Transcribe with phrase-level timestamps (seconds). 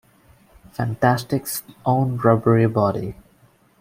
[0.71, 3.15] Fantastic's own rubbery body.